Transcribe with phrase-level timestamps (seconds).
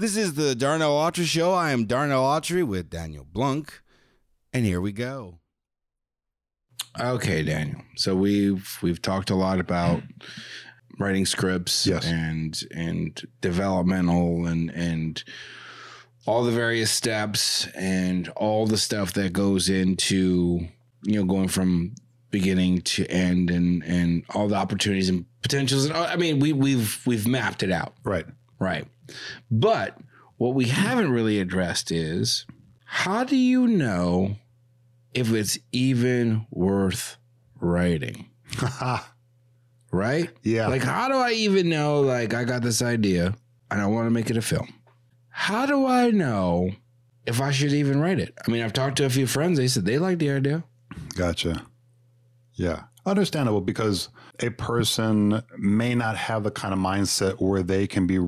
[0.00, 1.52] This is the Darnell Autry Show.
[1.52, 3.82] I am Darnell Autry with Daniel Blunk,
[4.50, 5.40] and here we go.
[6.98, 7.82] Okay, Daniel.
[7.96, 10.02] So we've we've talked a lot about
[10.98, 12.06] writing scripts Yes.
[12.06, 15.22] and and developmental and and
[16.24, 20.66] all the various steps and all the stuff that goes into
[21.02, 21.94] you know going from
[22.30, 26.54] beginning to end and and all the opportunities and potentials and uh, I mean we
[26.54, 28.24] we've we've mapped it out Right.
[28.58, 28.86] right
[29.50, 29.98] but
[30.36, 32.46] what we haven't really addressed is
[32.84, 34.36] how do you know
[35.14, 37.18] if it's even worth
[37.60, 38.30] writing
[39.92, 40.68] right yeah.
[40.68, 42.00] like, how do I even know?
[42.00, 43.34] Like, I got this idea
[43.70, 44.72] and I want to make it a film.
[45.28, 46.70] How do I know
[47.26, 48.34] if I should even write it?
[48.46, 49.58] I mean, I've talked to a few friends.
[49.58, 50.64] They said they like the idea.
[51.14, 51.66] Gotcha.
[52.54, 52.84] Yeah.
[53.06, 58.18] Understandable because a person may not have the kind of mindset where they can be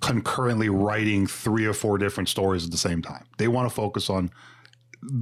[0.00, 3.24] concurrently writing three or four different stories at the same time.
[3.38, 4.30] They want to focus on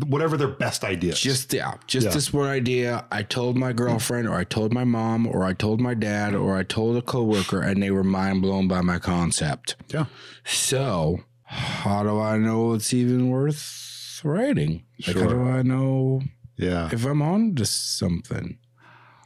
[0.07, 1.21] whatever their best idea is.
[1.21, 2.13] Just yeah, just Yeah.
[2.15, 3.05] this one idea.
[3.13, 6.57] I told my girlfriend, or I told my mom, or I told my dad, or
[6.57, 9.77] I told a coworker, and they were mind blown by my concept.
[9.89, 10.07] yeah.
[10.45, 14.85] So, how do I know it's even worth writing?
[15.07, 16.23] Like, how do I know
[16.57, 16.89] Yeah.
[16.93, 18.59] if I'm on to something?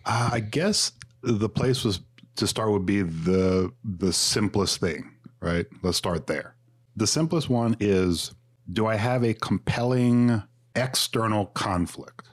[0.04, 2.00] Uh, I guess the place was
[2.36, 5.66] to start would be the the simplest thing, right?
[5.82, 6.54] Let's start there.
[6.96, 8.34] The simplest one is
[8.72, 10.42] do I have a compelling
[10.74, 12.28] external conflict?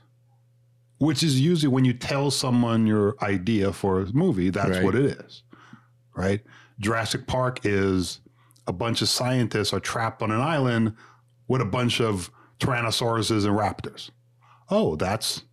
[0.97, 4.83] Which is usually when you tell someone your idea for a movie, that's Right.
[4.83, 5.43] what it is.
[6.15, 6.41] Right?
[6.79, 8.19] Jurassic Park is
[8.67, 10.95] a bunch of scientists are trapped on an island
[11.47, 14.09] with a bunch of tyrannosauruses and raptors.
[14.69, 15.43] Oh, that's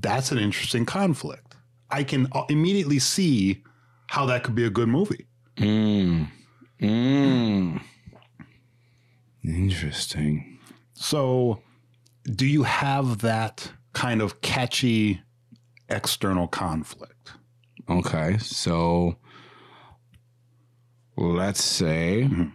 [0.00, 1.56] that's an interesting conflict.
[1.90, 3.62] I can uh, immediately see
[4.08, 5.26] how that could be a good movie.
[5.56, 6.28] Mm.
[6.82, 7.80] Mm.
[9.44, 10.58] Interesting.
[10.94, 11.60] So,
[12.24, 15.20] do you have that kind of catchy
[15.88, 17.32] external conflict?
[17.88, 18.38] Okay.
[18.38, 19.16] So
[21.16, 22.52] let's say Mhm.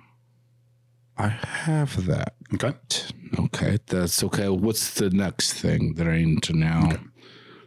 [1.17, 2.35] I have that.
[2.53, 2.73] Okay.
[3.39, 3.77] Okay.
[3.87, 4.49] That's okay.
[4.49, 6.91] What's the next thing that I need to know?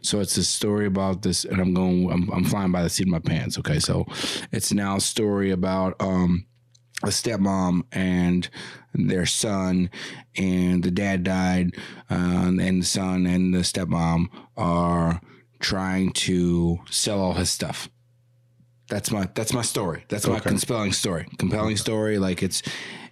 [0.01, 2.11] So it's a story about this, and I'm going.
[2.11, 3.59] I'm, I'm flying by the seat of my pants.
[3.59, 4.05] Okay, so
[4.51, 6.47] it's now a story about um,
[7.03, 8.49] a stepmom and
[8.93, 9.89] their son,
[10.37, 11.71] and the dad died,
[12.09, 12.15] uh,
[12.59, 15.21] and the son and the stepmom are
[15.59, 17.89] trying to sell all his stuff.
[18.89, 20.03] That's my that's my story.
[20.09, 20.49] That's my Okay.
[20.49, 21.27] compelling story.
[21.37, 22.17] Compelling story.
[22.19, 22.61] Like it's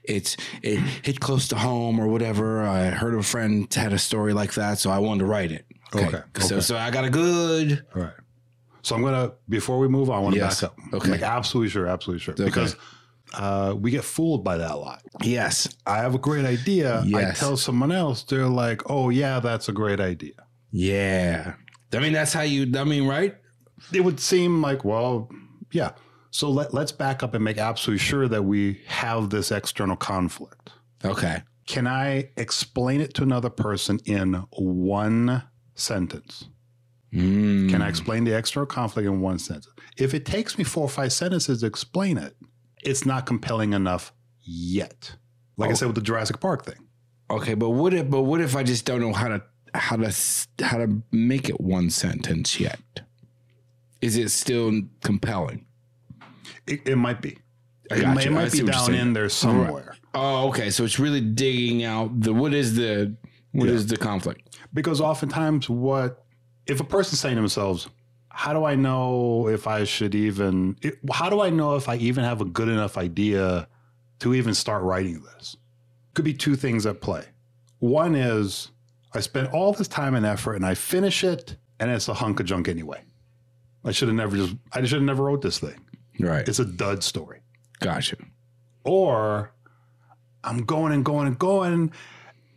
[0.03, 2.63] it's it hit close to home or whatever.
[2.63, 5.65] I heard a friend had a story like that, so I wanted to write it.
[5.95, 6.61] Okay, So okay.
[6.61, 7.85] so I got a good.
[7.95, 8.13] All right.
[8.81, 10.61] So I'm gonna before we move on, I want to Yes.
[10.61, 10.77] back up.
[10.95, 11.11] Okay.
[11.11, 12.33] Like absolutely sure, absolutely sure.
[12.33, 12.43] Okay.
[12.45, 12.75] Because
[13.33, 15.01] uh, we get fooled by that a lot.
[15.21, 15.69] Yes.
[15.85, 17.03] I have a great idea.
[17.05, 17.37] Yes.
[17.37, 20.33] I tell someone else, they're like, "Oh yeah, that's a great idea."
[20.71, 21.53] Yeah.
[21.93, 22.71] I mean that's how you.
[22.77, 23.35] I mean right.
[23.93, 25.29] It would seem like, well,
[25.71, 25.91] yeah.
[26.31, 30.71] So let, let's back up and make absolutely sure that we have this external conflict.
[31.03, 31.41] Okay.
[31.65, 35.43] Can I explain it to another person in one
[35.75, 36.45] sentence?
[37.13, 37.69] Mm.
[37.69, 39.69] Can I explain the external conflict in one sentence?
[39.97, 42.35] If it takes me four or five sentences to explain it,
[42.83, 45.15] it's not compelling enough yet.
[45.57, 45.75] Like I Oh.
[45.75, 46.75] said with the Jurassic Park thing.
[47.29, 48.09] Okay, but what if?
[48.09, 49.43] But what if I just don't know how to
[49.75, 50.11] how to
[50.63, 52.79] how to make it one sentence yet?
[54.01, 55.65] Is it still compelling?
[56.65, 57.37] It, it might be.
[57.91, 59.95] I It, may- it might be down in there somewhere.
[60.13, 60.69] Oh, okay.
[60.69, 63.15] So it's really digging out the what is the
[63.51, 63.89] what is Yeah.
[63.89, 64.57] the conflict?
[64.73, 66.23] Because oftentimes, what
[66.67, 67.89] if a person's saying to themselves,
[68.29, 70.77] "How do I know if I should even?
[70.81, 73.67] It, how do I know if I even have a good enough idea
[74.19, 75.57] to even start writing this?"
[76.13, 77.25] Could be two things at play.
[77.79, 78.71] One is
[79.13, 82.39] I spent all this time and effort, and I finish it, and it's a hunk
[82.39, 83.01] of junk anyway.
[83.83, 84.55] I should have never just.
[84.73, 85.79] I should have never wrote this thing.
[86.19, 86.47] Right.
[86.47, 87.39] It's a dud story.
[87.79, 88.17] Gotcha.
[88.83, 89.53] Or
[90.43, 91.91] I'm going and going and going,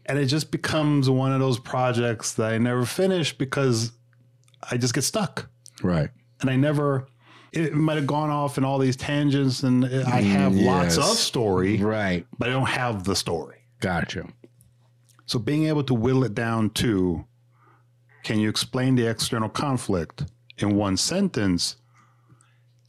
[0.07, 3.93] and it just becomes one of those projects that I never finish because
[4.71, 5.49] I just get stuck.
[5.83, 6.11] Right.
[6.41, 7.07] And I never,
[7.53, 11.05] it might have gone off in all these tangents, and I mm, have lots of
[11.05, 12.27] story, Right.
[12.39, 13.59] but I don't have the story.
[13.81, 14.27] Gotcha.
[15.27, 17.25] So being able to whittle it down to
[18.23, 20.25] can you explain the external conflict
[20.59, 21.77] in one sentence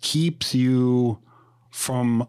[0.01, 1.19] keeps you
[1.71, 2.27] from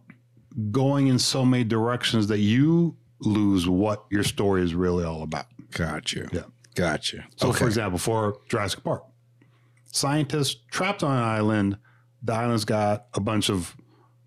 [0.70, 5.46] going in so many directions that you lose what your story is really all about.
[5.72, 6.28] Gotcha.
[6.32, 6.42] Yeah.
[6.74, 7.24] Gotcha.
[7.36, 7.58] So, okay.
[7.58, 9.04] for example, for Jurassic Park,
[9.94, 11.78] scientists trapped on an island.
[12.22, 13.76] The island's got a bunch of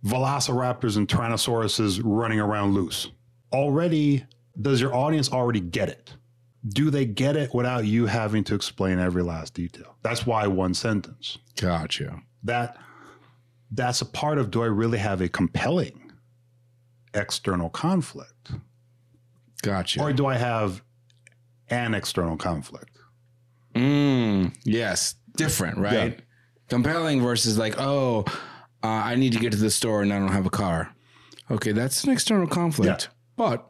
[0.05, 3.09] velociraptors and tyrannosauruses running around loose.
[3.51, 4.25] Already,
[4.59, 6.13] does your audience already get it?
[6.67, 9.95] Do they get it without you having to explain every last detail?
[10.03, 11.37] That's why one sentence.
[11.55, 12.21] Gotcha.
[12.43, 12.77] That
[13.71, 16.11] that's a part of do I really have a compelling
[17.13, 18.51] external conflict?
[19.61, 20.01] Gotcha.
[20.01, 20.81] Or do I have
[21.69, 22.97] an external conflict?
[23.75, 26.13] Mm, yes, different, right?
[26.13, 26.19] Yeah.
[26.69, 28.25] Compelling versus like, oh,
[28.83, 30.93] uh, I need to get to the store and I don't have a car.
[31.49, 33.69] Okay, that's an external conflict, but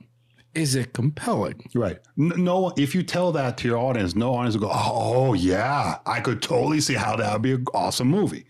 [0.55, 1.69] is it compelling?
[1.75, 1.99] Right.
[2.15, 6.19] No, if you tell that to your audience, no audience will go, oh, yeah, I
[6.19, 8.45] could totally see how that would be an awesome movie.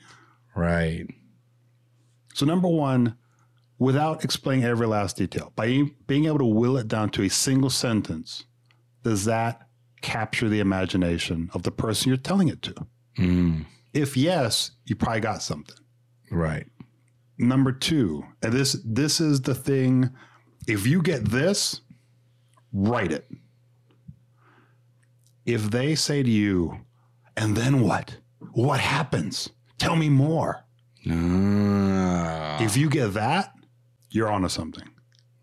[0.56, 1.06] Right.
[2.34, 3.18] So, number one,
[3.78, 7.70] without explaining every last detail, by being able to will it down to a single
[7.70, 8.46] sentence,
[9.04, 9.68] does that
[10.02, 12.74] capture the imagination of the person you're telling it to?
[13.18, 15.78] Mm, If yes, you probably got something.
[16.32, 16.66] right.
[17.40, 20.10] Number two, and this this is the thing.
[20.68, 21.82] If you get this,
[22.74, 23.30] write it.
[25.46, 26.80] If they say to you,
[27.36, 28.18] and then what?
[28.54, 29.50] What happens?
[29.78, 30.66] Tell me more.
[31.10, 33.54] Ah, If you get that,
[34.10, 34.88] you're onto something.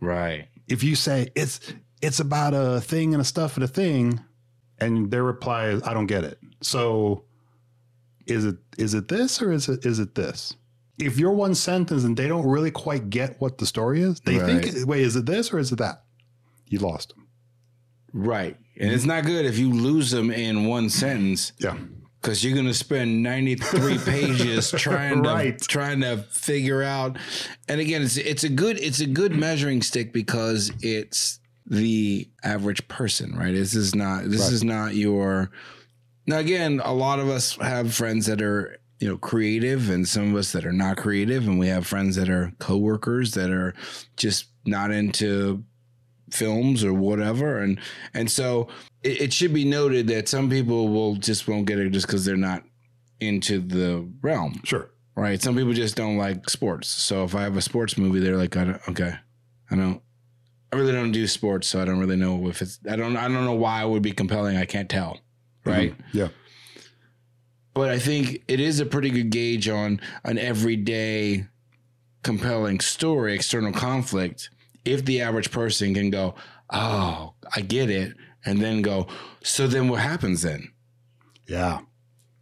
[0.01, 0.49] right.
[0.67, 1.61] If you say it's
[2.03, 4.19] it's about a thing and a stuff and a thing,
[4.79, 6.39] and their reply is, I don't get it.
[6.63, 7.25] So
[8.27, 10.55] is it is it this or is it is it this?
[10.99, 14.39] If you're one sentence and they don't really quite get what the story is, they
[14.39, 14.65] Right.
[14.65, 16.05] think, wait, is it this or is it that?
[16.69, 17.27] You lost them.
[18.13, 18.57] Right.
[18.79, 21.77] And it's not good if you lose them in one sentence Yeah.
[22.23, 25.59] because you're going to spend 93 pages trying Right.
[25.59, 27.19] to trying to figure out
[27.69, 32.87] and again it's it's a good it's a good measuring stick because it's the average
[32.89, 34.53] person right this is not this Right.
[34.53, 35.51] is not your
[36.27, 40.31] now again a lot of us have friends that are you know creative and some
[40.31, 43.75] of us that are not creative and we have friends that are coworkers that are
[44.17, 45.65] just not into
[46.35, 47.59] films or whatever.
[47.59, 47.79] And
[48.13, 48.69] and so
[49.03, 52.25] it, it should be noted that some people will just won't get it just because
[52.25, 52.65] they're not
[53.21, 54.61] into the realm.
[54.65, 54.91] Sure.
[55.17, 55.41] right?
[55.41, 56.89] Some people just don't like sports.
[56.89, 59.15] So if i have a sports movie they're like I don't, okay.
[59.71, 60.03] I don't
[60.73, 63.29] i really don't do sports so i don't really know if it's i don't i
[63.29, 64.57] don't know why it would be compelling.
[64.57, 65.21] I can't tell
[65.65, 66.05] right Mhm.
[66.13, 66.29] Yeah.
[67.75, 71.47] but I think it is a pretty good gauge on an everyday
[72.23, 74.49] compelling story, external conflict.
[74.85, 76.35] If the average person can go,
[76.71, 78.15] Oh, I get it,
[78.47, 79.07] and then go,
[79.43, 80.71] So then what happens then?
[81.47, 81.81] Yeah.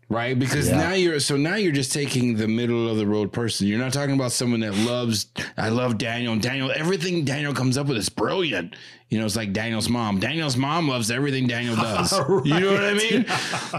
[0.09, 0.39] Right?
[0.39, 0.77] Because Yeah.
[0.77, 3.67] now you're so now you're just taking the middle of the road person.
[3.67, 5.27] You're not talking about someone that loves
[5.57, 6.37] I love Daniel.
[6.37, 8.77] Daniel, everything Daniel comes up with is brilliant.
[9.13, 10.21] You know, it's like Daniel's mom.
[10.21, 12.13] Daniel's mom loves everything Daniel does.
[12.47, 13.27] You know what I mean?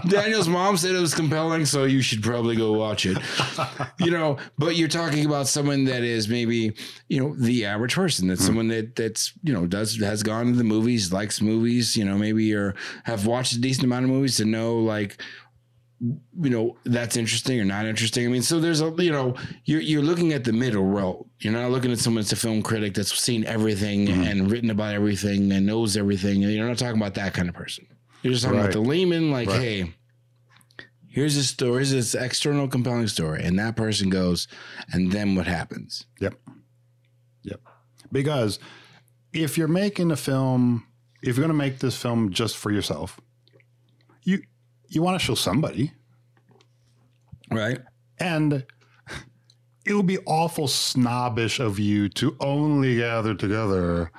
[0.08, 3.18] Daniel's mom said it was compelling, so you should probably go watch it.
[3.98, 6.72] you know, but you're talking about someone that is maybe,
[7.08, 8.28] you know, the average person.
[8.28, 8.46] That's hmm.
[8.46, 12.16] someone that that's, you know, does has gone to the movies, likes movies, you know,
[12.16, 15.20] maybe or have watched a decent amount of movies to know like
[16.40, 18.26] you know that's interesting or not interesting.
[18.26, 19.34] I mean, so there's a you know
[19.64, 21.24] you're you're looking at the middle road.
[21.40, 24.22] You're not looking at someone that's a film critic that's seen everything mm-hmm.
[24.22, 26.42] and written about everything and knows everything.
[26.42, 27.86] You're not talking about that kind of person.
[28.22, 29.60] You're just talking about the layman, like, Right.
[29.60, 29.94] hey,
[31.08, 34.48] here's a story, here's this external compelling story, and that person goes,
[34.92, 36.06] and then what happens?
[36.20, 36.34] Yep.
[37.42, 37.60] Yep.
[38.10, 38.58] Because
[39.34, 40.86] if you're making a film,
[41.22, 43.20] if you're going to make this film just for yourself,
[44.88, 45.92] you want to show somebody,
[47.50, 47.78] Right?
[48.18, 48.64] and
[49.84, 54.10] it would be awful snobbish of you to only gather together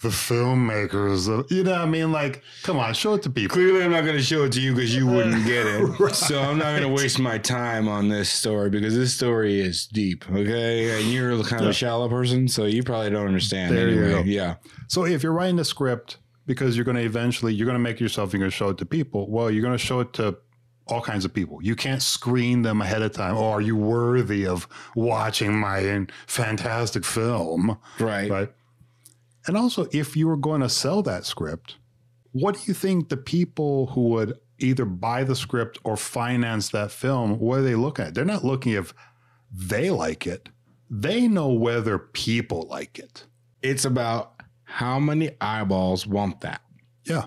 [0.00, 1.28] the filmmakers.
[1.28, 2.12] Of, you know what I mean?
[2.12, 3.54] Like, come on, show it to people.
[3.54, 5.98] Clearly, I'm not going to show it to you because you wouldn't get it.
[5.98, 6.14] Right.
[6.14, 9.86] So I'm not going to waste my time on this story because this story is
[9.86, 10.24] deep.
[10.30, 13.76] Okay, and you're kind of a shallow person, so you probably don't understand.
[13.76, 14.20] There you go.
[14.20, 14.56] Yeah.
[14.88, 18.00] So if you're writing a script because you're going to eventually you're going to make
[18.00, 19.30] yourself you're going to show it to people.
[19.30, 20.36] Well, you're going to show it to
[20.86, 21.58] all kinds of people.
[21.62, 23.36] You can't screen them ahead of time.
[23.36, 27.78] Oh, are you worthy of watching my fantastic film?
[27.98, 28.30] Right.
[28.30, 28.52] Right.
[29.46, 31.76] And also, if you were going to sell that script,
[32.32, 36.90] what do you think the people who would either buy the script or finance that
[36.90, 38.14] film, what are they looking at?
[38.14, 38.94] They're not looking if
[39.50, 40.48] they like it.
[40.88, 43.24] They know whether people like it.
[43.62, 44.31] It's about
[44.72, 46.62] how many eyeballs want that.
[47.04, 47.26] Yeah.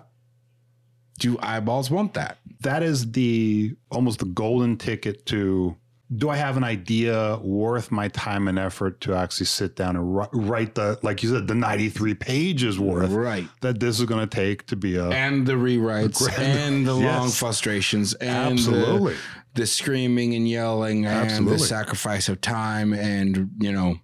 [1.19, 2.37] Do eyeballs want that?
[2.61, 5.75] that is the almost the golden ticket to
[6.15, 10.17] do I have an idea worth my time and effort to actually sit down and
[10.17, 13.47] ri- write the like you said the 93 pages worth Right.
[13.61, 16.95] that this is going to take to be a And the rewrites Grand- and the
[16.95, 19.15] long frustrations and the, absolutely
[19.53, 23.97] the screaming and yelling and the sacrifice of time and you know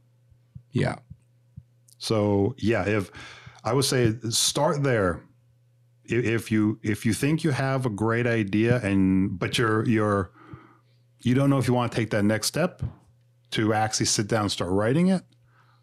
[0.72, 0.96] Yeah.
[2.02, 3.12] So yeah, if
[3.64, 5.22] I would say start there.
[6.04, 10.32] If you if you think you have a great idea and but you're you're
[11.20, 12.82] you don't know if you want to take that next step
[13.52, 15.22] to actually sit down and start writing it.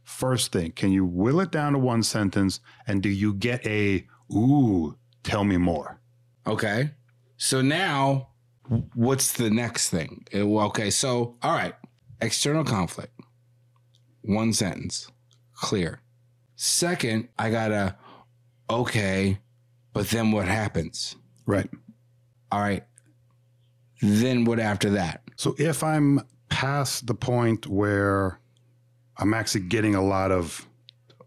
[0.03, 4.07] First thing, can you will it down to one sentence and do you get a
[4.35, 6.01] ooh, tell me more?
[6.49, 6.91] Okay.
[7.37, 8.31] So now,
[8.95, 10.27] what's the next thing?
[10.35, 10.91] Okay.
[10.91, 11.75] So, all right.
[12.21, 13.15] External conflict.
[14.23, 15.09] One sentence.
[15.55, 16.03] Clear.
[16.61, 17.95] Second, I gotta,
[18.69, 19.39] okay,
[19.93, 21.15] but then what happens?
[21.47, 21.71] Right.
[22.51, 22.83] All right.
[24.03, 25.23] Then what after that?
[25.37, 28.41] So if I'm past the point where
[29.19, 30.67] I'm actually getting a lot of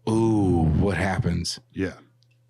[0.06, 1.60] Ooh, what happens?
[1.72, 1.94] yeah,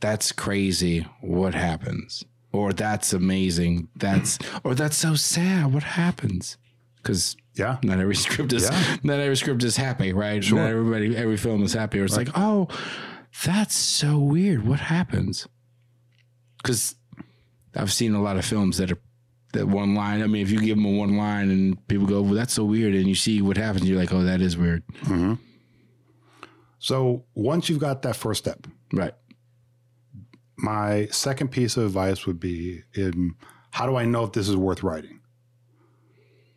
[0.01, 1.07] That's crazy.
[1.21, 2.25] What happens?
[2.53, 3.89] Or that's amazing.
[3.95, 5.73] That's, or that's so sad.
[5.73, 6.57] What happens?
[7.03, 8.97] Because yeah, Not every script is Yeah.
[9.03, 10.43] not every script is happy, right?
[10.43, 10.59] Sure.
[10.61, 11.99] Not everybody every film is happy.
[12.01, 12.69] Or it's like, oh,
[13.45, 14.67] that's so weird.
[14.67, 15.47] What happens?
[16.63, 16.95] Because
[17.75, 18.99] I've seen a lot of films that are
[19.53, 20.23] that one line.
[20.23, 22.65] I mean, if you give them a one line and people go, "Well, that's so
[22.65, 25.35] weird," and you see what happens, you're like, "Oh, that is weird." hmm
[26.79, 29.15] So once you've got that first step, Right.
[30.57, 33.35] my second piece of advice would be in
[33.71, 35.21] how do I know if this is worth writing?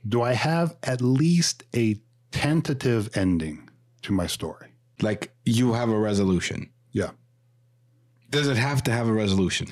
[0.07, 1.99] Do I have at least a
[2.31, 3.69] tentative ending
[4.03, 4.67] to my story?
[5.01, 6.69] Like you have a resolution.
[6.91, 7.11] Yeah.
[8.29, 9.67] Does it have to have a resolution?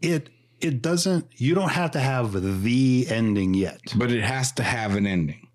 [0.00, 0.28] It
[0.60, 4.94] it doesn't you don't have to have the ending yet, But it has to have
[4.96, 5.48] an ending.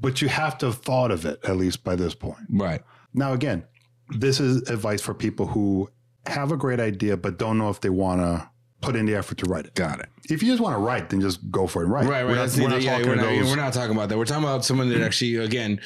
[0.00, 2.46] but you have to have thought of it at least by this point.
[2.50, 2.82] Right.
[3.12, 3.64] Now again,
[4.10, 5.88] this is advice for people who
[6.26, 8.48] have a great idea but don't know if they want to
[8.84, 9.74] put in the effort to write it.
[9.74, 10.08] Got it.
[10.30, 12.04] If you just want to write, then just go for it and write.
[12.06, 12.26] Right, right.
[12.26, 14.18] We're not, we're not yeah, talking we're, not, we're not talking about that.
[14.18, 15.80] We're talking about someone that actually, again,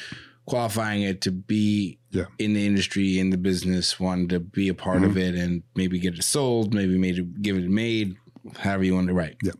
[0.45, 2.25] qualifying it to be Yeah.
[2.39, 5.19] in the industry, in the business, wanted to be a part of Mm-hmm.
[5.19, 8.15] it and maybe get it sold, maybe made it, give it made,
[8.57, 9.37] however you want to write.
[9.43, 9.51] Yeah.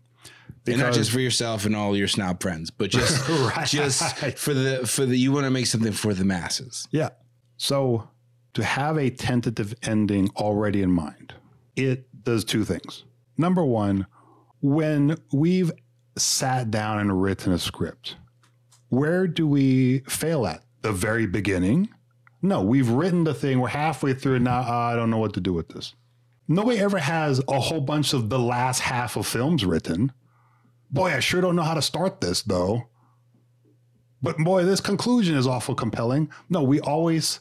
[0.67, 3.67] and not just for yourself and all your snob friends, but just Right.
[3.67, 6.87] just for the for the you want to make something for the masses.
[6.91, 7.09] Yeah.
[7.57, 8.07] So
[8.53, 11.33] to have a tentative ending already in mind,
[11.75, 13.03] it does two things.
[13.39, 14.05] Number one,
[14.61, 15.71] when we've
[16.17, 18.17] sat down and written a script,
[18.89, 20.61] where do we fail at?
[20.81, 21.87] The very beginning?
[22.41, 23.61] No, we've written the thing.
[23.61, 24.63] We're halfway through it now.
[24.67, 25.93] "Ah, I don't know what to do with this.
[26.49, 30.11] Nobody ever has a whole bunch of the last half of films written.
[30.91, 32.87] Boy, I sure don't know how to start this though.
[34.21, 36.29] But boy, this conclusion is awful compelling.
[36.49, 37.39] No, we always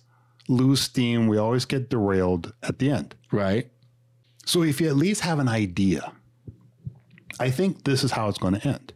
[0.49, 1.27] lose steam.
[1.27, 3.17] We always get derailed at the end.
[3.33, 3.73] Right.
[4.49, 6.11] So if you at least have an idea,
[7.39, 8.95] I think this is how it's going to end.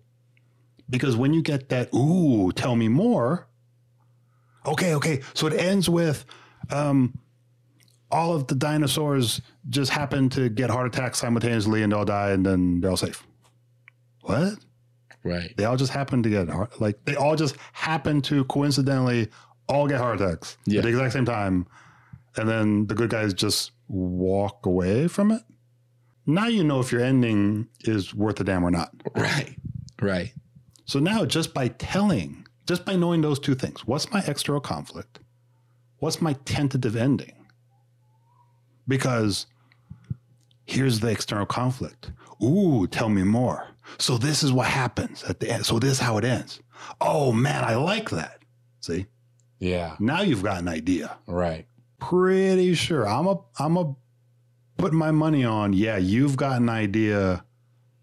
[0.88, 3.46] Because when you get that, ooh, tell me more.
[4.64, 5.20] Okay, okay.
[5.34, 6.24] So it ends with
[6.70, 7.18] um,
[8.10, 12.30] all of the dinosaurs just happen to get heart attacks simultaneously and they all die
[12.30, 13.22] and then they're all safe.
[14.22, 14.54] What?
[15.22, 15.52] Right.
[15.58, 19.28] They all just happen to get heart, like they all just happen to coincidentally
[19.68, 20.78] all get heart attacks Yeah.
[20.78, 21.66] at the exact same time,
[22.38, 25.42] and then the good guys just walk away from it.
[26.26, 28.90] Now you know if your ending is worth a damn or not.
[29.14, 29.56] Right.
[30.00, 30.32] Right.
[30.84, 35.20] So now, just by telling, just by knowing those two things, what's my external conflict?
[35.98, 37.46] What's my tentative ending?
[38.88, 39.46] Because
[40.64, 42.10] here's the external conflict.
[42.42, 43.68] Ooh, tell me more.
[43.98, 45.66] So this is what happens at the end.
[45.66, 46.60] So this is how it ends.
[47.00, 48.38] Oh man, I like that.
[48.80, 49.06] See,
[49.60, 49.96] Yeah.
[50.00, 51.16] now you've got an idea.
[51.26, 51.66] Right.
[52.08, 53.94] Pretty sure I'm a I'm a
[54.76, 55.72] put my money on.
[55.72, 57.44] Yeah, you've got an idea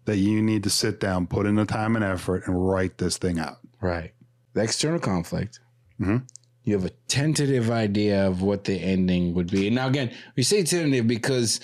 [0.06, 3.18] that you need to sit down, put in the time and effort, and write this
[3.18, 3.58] thing out.
[3.80, 4.12] Right.
[4.54, 5.60] The external conflict.
[6.00, 6.22] Mhm.
[6.64, 9.66] You have a tentative idea of what the ending would be.
[9.66, 11.60] And now, again, we say tentative because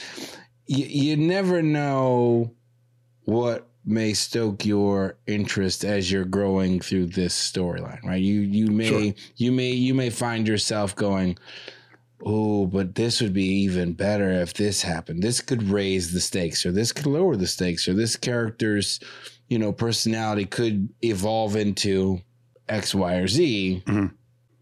[0.66, 2.52] you, you never know
[3.24, 8.20] what may stoke your interest as you're growing through this storyline, right?
[8.20, 9.12] You you may Sure.
[9.36, 11.38] you may you may find yourself going,
[12.24, 15.22] oh, but this would be even better if this happened.
[15.22, 19.00] This could raise the stakes, or this could lower the stakes, or this character's,
[19.48, 22.20] you know, personality could evolve into
[22.68, 24.12] X, Y, or Z, Mhm.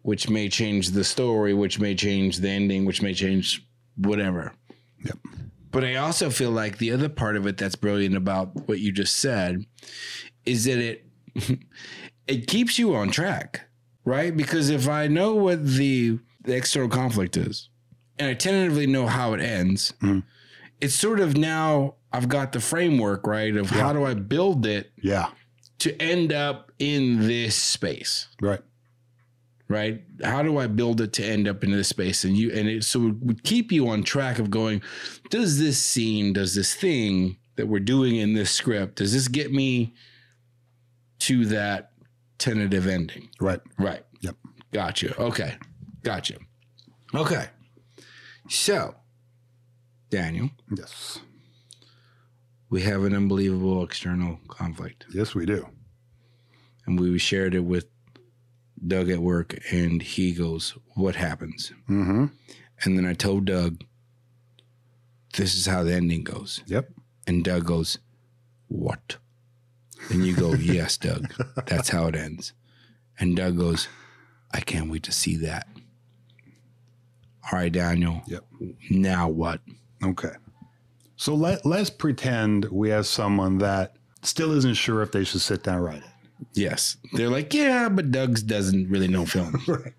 [0.02, 3.64] which may change the story, which may change the ending, which may change
[3.96, 4.52] whatever.
[5.04, 5.18] Yep.
[5.70, 8.92] But I also feel like the other part of it that's brilliant about what you
[8.92, 9.64] just said
[10.44, 11.06] is that it
[12.28, 13.62] it keeps you on track,
[14.04, 14.36] right?
[14.36, 17.68] Because if I know what the, the external conflict is,
[18.18, 20.22] and I tentatively know how it ends, Mhm.
[20.80, 23.56] it's sort of now I've got the framework, right?
[23.56, 25.30] Of how do I build it Yeah,
[25.80, 28.28] to end up in this space.
[28.40, 28.60] right.
[29.66, 30.04] right?
[30.22, 32.22] How do I build it to end up in this space?
[32.24, 34.82] And you and it so it would keep you on track of going,
[35.30, 39.52] does this scene, does this thing that we're doing in this script, does this get
[39.52, 39.94] me
[41.20, 41.92] to that
[42.38, 43.30] tentative ending?
[43.40, 43.60] Right.
[43.78, 44.04] Right.
[44.20, 44.36] Yep.
[44.72, 45.16] Gotcha.
[45.18, 45.54] Okay.
[46.04, 46.36] Gotcha.
[47.14, 47.46] Okay.
[48.48, 48.94] So,
[50.10, 51.18] Daniel, Yes.
[52.70, 55.06] we have an unbelievable external conflict.
[55.12, 55.68] Yes, we do.
[56.86, 57.86] And we shared it with
[58.86, 61.72] Doug at work, and he goes, What happens?
[61.88, 62.26] Mm-hmm.
[62.84, 63.82] And then I told Doug,
[65.36, 66.62] This is how the ending goes.
[66.66, 66.90] Yep.
[67.26, 67.98] And Doug goes,
[68.68, 69.16] What?
[70.10, 71.32] And you go, Yes, Doug,
[71.66, 72.52] that's how it ends.
[73.18, 73.88] And Doug goes,
[74.52, 75.66] I can't wait to see that.
[77.50, 78.22] All right, Daniel.
[78.26, 78.44] Yep.
[78.90, 79.60] Now what?
[80.02, 80.32] Okay.
[81.16, 85.62] So let let's pretend we have someone that still isn't sure if they should sit
[85.62, 86.04] down and write it.
[86.54, 86.96] Yes.
[87.12, 89.52] They're like, yeah, but Doug's doesn't really know film.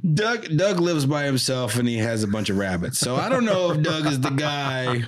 [0.14, 2.98] Doug Doug lives by himself and he has a bunch of rabbits.
[2.98, 5.04] So I don't know if Doug is the guy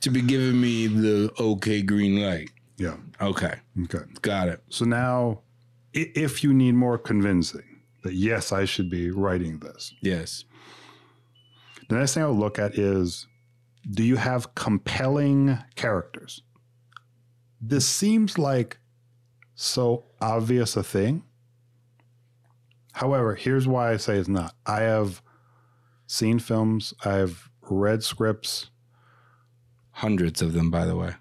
[0.00, 2.50] to be giving me the okay green light.
[2.76, 2.96] Yeah.
[3.20, 3.54] Okay.
[3.84, 4.04] Okay.
[4.22, 4.62] Got it.
[4.68, 5.40] So now,
[5.92, 7.73] if you need more convincing
[8.04, 10.44] that yes, I should be writing this, Yes.
[11.88, 13.26] the next thing I would look at is
[13.90, 16.42] do you have compelling characters?
[17.60, 18.78] This seems like
[19.54, 21.24] so obvious a thing.
[22.92, 24.54] However, here's why I say it's not.
[24.66, 25.20] I have
[26.06, 28.70] seen films, I've read scripts
[29.98, 31.14] Hundreds of them, by the way.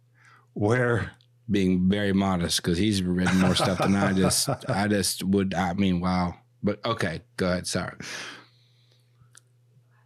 [0.52, 1.12] where
[1.50, 5.72] Being very modest because he's read more stuff than I just I just would I
[5.74, 6.34] mean, wow.
[6.62, 7.66] But okay, go ahead.
[7.66, 7.96] Sorry.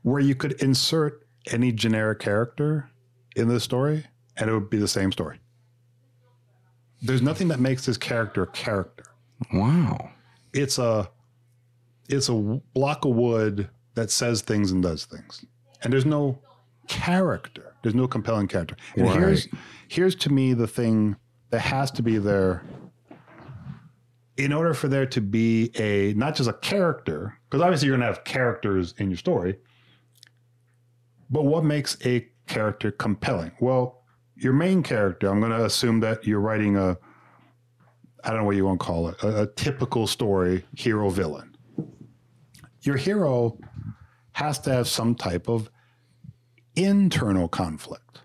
[0.02, 2.90] where you could insert any generic character
[3.36, 4.04] in the story
[4.36, 5.38] and it would be the same story.
[7.00, 9.04] There's nothing that makes this character a character.
[9.52, 10.10] Wow.
[10.52, 11.10] It's a
[12.08, 12.34] it's a
[12.74, 15.44] block of wood that says things and does things.
[15.82, 16.38] And there's no
[16.88, 17.74] character.
[17.82, 18.76] There's no compelling character.
[18.96, 19.18] And Right.
[19.18, 19.48] here's
[19.88, 21.16] here's to me the thing
[21.52, 22.64] that has to be there
[24.36, 28.06] in order for there to be a not just a character, because obviously you're gonna
[28.06, 29.58] have characters in your story,
[31.30, 33.52] but what makes a character compelling?
[33.60, 34.02] Well,
[34.36, 36.96] your main character, I'm going to assume that you're writing a,
[38.24, 41.56] I don't know what you want to call it, a, a typical story hero villain.
[42.82, 43.58] Your hero
[44.32, 45.70] has to have some type of
[46.74, 48.22] internal conflict.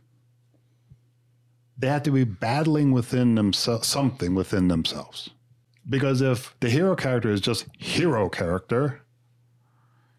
[1.78, 5.30] They have to be battling within themselves, something within themselves.
[5.88, 9.02] Because if the hero character is just hero character,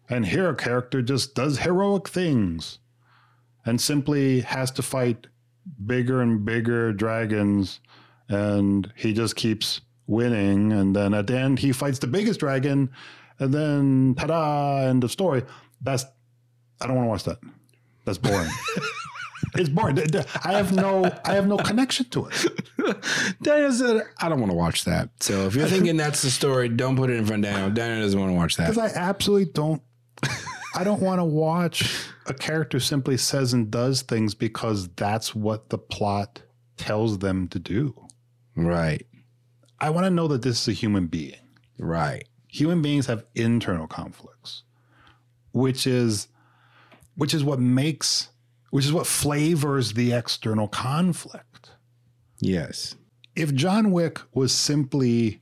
[0.09, 2.79] and hero character just does heroic things
[3.65, 5.27] and simply has to fight
[5.85, 7.79] bigger and bigger dragons
[8.27, 12.89] and he just keeps winning and then at the end he fights the biggest dragon
[13.37, 15.43] and then ta-da end of story.
[15.81, 16.05] That's
[16.81, 17.39] i don't want to watch that.
[18.05, 18.49] That's boring
[19.55, 19.97] it's boring
[20.43, 22.45] i have no i have no connection to it
[23.41, 25.09] Daniel said, I don't want to watch that.
[25.19, 27.69] So if you're thinking that's the story, don't put it in front of Daniel.
[27.69, 28.69] Daniel doesn't want to watch that.
[28.69, 29.81] because i absolutely don't
[30.75, 35.69] i don't want to watch a character simply says and does things because that's what
[35.69, 36.41] the plot
[36.77, 37.93] tells them to do
[38.55, 39.05] Right.
[39.79, 41.35] i want to know that this is a human being
[41.77, 42.27] Right.
[42.47, 44.63] human beings have internal conflicts
[45.51, 46.27] which is
[47.15, 48.29] which is what makes
[48.71, 51.71] which is what flavors the external conflict
[52.41, 52.95] Yes.
[53.35, 55.41] if john wick was simply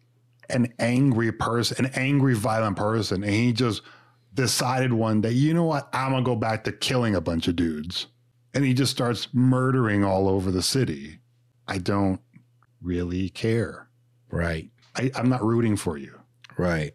[0.50, 3.82] an angry person an angry violent person and he just
[4.34, 7.56] decided one day you know what i'm gonna go back to killing a bunch of
[7.56, 8.08] dudes
[8.54, 11.20] and he just starts murdering all over the city
[11.68, 12.22] i don't
[12.82, 13.90] really care
[14.30, 14.70] Right.
[14.96, 16.14] I, i'm not rooting for you
[16.58, 16.94] Right.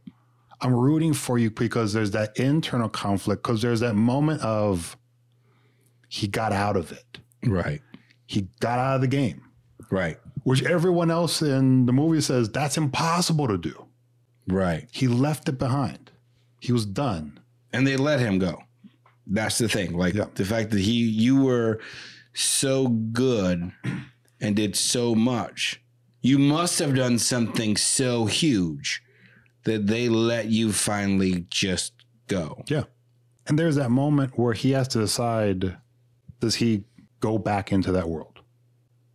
[0.61, 4.97] I'm rooting for you because there's that internal conflict, because there's that moment of
[6.13, 7.19] he got out of it.
[7.47, 7.81] Right.
[8.27, 9.41] He got out of the game,
[9.91, 10.19] Right.
[10.45, 13.87] which everyone else in the movie says that's impossible to do.
[14.47, 14.87] Right.
[14.93, 16.11] He left it behind.
[16.61, 17.41] He was done.
[17.73, 18.63] And they let him go.
[19.27, 19.97] That's the thing.
[19.97, 20.27] Like Yeah.
[20.35, 21.81] the fact that he you were
[22.35, 23.73] so good
[24.39, 25.81] and did so much.
[26.21, 29.03] You must have done something so huge
[29.65, 31.95] that they let you finally just
[32.29, 32.65] go.
[32.69, 32.85] Yeah.
[33.47, 35.77] And there's that moment where he has to decide
[36.43, 36.85] does he
[37.21, 38.41] go back into that world?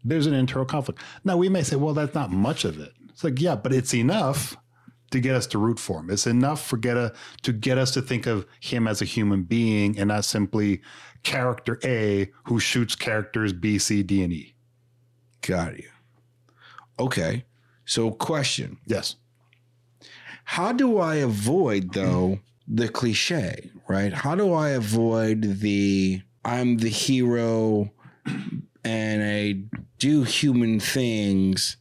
[0.03, 1.01] There's an internal conflict.
[1.25, 2.93] Now, we may say, well, that's not much of it.
[3.09, 4.55] It's like, yeah, but it's enough
[5.11, 6.09] to get us to root for him.
[6.09, 7.13] It's enough for get a,
[7.43, 10.81] to get us to think of him as a human being and not simply
[11.23, 14.55] character A who shoots characters B, C, D, and E.
[15.41, 15.89] Got you.
[16.97, 17.43] Okay.
[17.85, 18.77] So question.
[18.85, 19.17] Yes.
[20.45, 24.13] How do I avoid though the cliche, right?
[24.13, 27.91] How do I avoid the I'm the hero
[28.83, 31.75] and I do human things,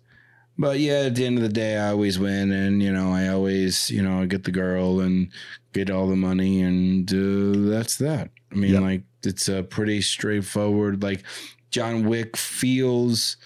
[0.58, 3.28] but yeah, at the end of the day, I always win, and you know, I
[3.28, 5.30] always, you know, I get the girl and
[5.72, 8.30] get all the money, and uh, that's that.
[8.50, 8.82] I mean, Yep.
[8.82, 11.02] like it's a pretty straightforward.
[11.02, 11.22] Like
[11.70, 13.36] John Wick feels.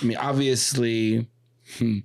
[0.00, 1.26] I mean, obviously,
[1.78, 1.98] hmm,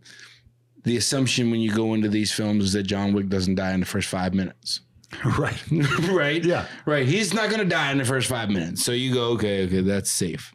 [0.84, 3.80] the assumption when you go into these films is that John Wick doesn't die in
[3.80, 4.82] the first five minutes.
[5.38, 5.62] right.
[6.10, 6.44] right?
[6.44, 6.68] Yeah.
[6.86, 7.06] Right.
[7.06, 8.84] He's not going to die in the first five minutes.
[8.84, 10.54] So you go, okay, okay, that's safe.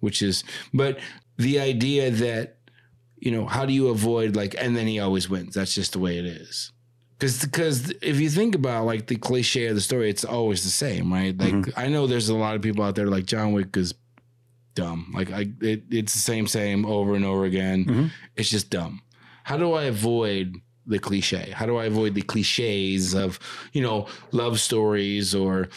[0.00, 0.98] Which is, but
[1.36, 2.58] the idea that,
[3.18, 5.54] you know, how do you avoid like, and then he always wins.
[5.54, 6.72] That's just the way it is.
[7.18, 10.70] Because, because if you think about like the cliche of the story, it's always the
[10.70, 11.36] same, right?
[11.36, 13.92] Like I know there's a lot of people out there like John Wick is
[14.76, 15.12] dumb.
[15.12, 17.84] Like I, it, it's the same, same over and over again.
[17.84, 18.10] Mhm.
[18.36, 19.02] It's just dumb.
[19.42, 20.54] How do I avoid
[20.88, 21.52] the cliche?
[21.54, 23.38] How do I avoid the cliches of,
[23.72, 25.68] you know, love stories or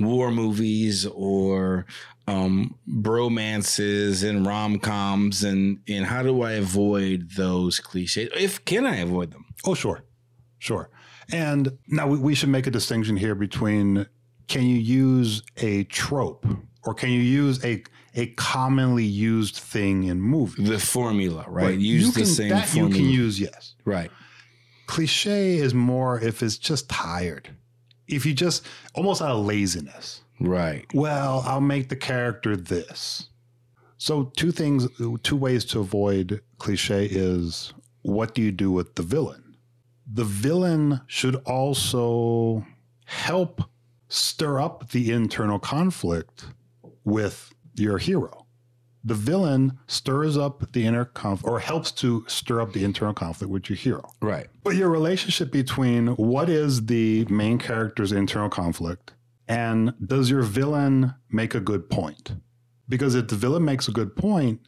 [0.00, 1.86] war movies or
[2.26, 8.30] um bromances and rom-coms and and how do I avoid those cliches?
[8.34, 9.44] If can I avoid them?
[9.64, 10.02] Oh, sure.
[10.58, 10.88] Sure.
[11.30, 14.06] And now we, we should make a distinction here between
[14.48, 16.46] can you use a trope
[16.84, 17.82] or can you use a
[18.14, 20.68] a commonly used thing in movies?
[20.68, 21.78] The formula, right?
[21.78, 22.90] Use you the can, same that formula.
[22.90, 23.74] you can use, yes.
[23.84, 24.10] right.
[24.86, 27.50] Cliche is more if it's just tired.
[28.06, 30.20] If you just almost out of laziness.
[30.40, 30.84] Right.
[30.92, 33.28] Well, I'll make the character this.
[33.96, 34.86] So two things,
[35.22, 37.72] two ways to avoid cliche is
[38.02, 39.56] what do you do with the villain?
[40.06, 42.66] The villain should also
[43.06, 43.62] help
[44.08, 46.44] stir up the internal conflict
[47.04, 48.46] with your hero.
[49.06, 53.50] The villain stirs up the inner conflict or helps to stir up the internal conflict
[53.52, 54.10] with your hero.
[54.22, 54.46] Right.
[54.62, 59.12] But your relationship between what is the main character's internal conflict
[59.46, 62.32] and does your villain make a good point?
[62.88, 64.60] Because if the villain makes a good point,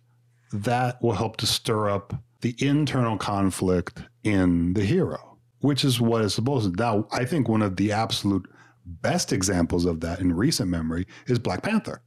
[0.53, 6.23] that will help to stir up the internal conflict in the hero, which is what
[6.23, 6.83] it's supposed to.
[6.83, 8.47] Now, I think one of the absolute
[8.85, 12.03] best examples of that in recent memory is Black Panther.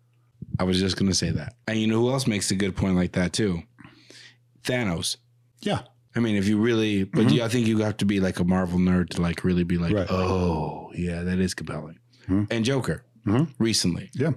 [0.59, 1.55] I was just gonna say that.
[1.67, 3.63] And you know who else makes a good point like that too?
[4.63, 5.17] Thanos.
[5.61, 5.81] Yeah.
[6.15, 8.43] I mean, if you really, but you, I think you have to be like a
[8.43, 10.07] Marvel nerd to like really be like, Right.
[10.09, 11.99] oh, yeah, that is compelling.
[12.27, 12.47] Mhm.
[12.51, 13.53] And Joker Mhm.
[13.59, 14.09] recently.
[14.13, 14.31] Yeah.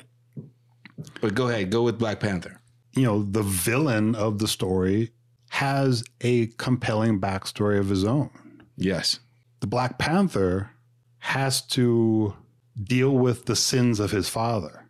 [1.21, 2.59] But go ahead, go with Black Panther.
[2.95, 5.11] you know, the villain of the story
[5.49, 8.29] has a compelling backstory of his own.
[8.77, 9.19] Yes.
[9.61, 10.73] The Black Panther
[11.21, 12.35] has to
[12.83, 14.82] deal with the sins of his father.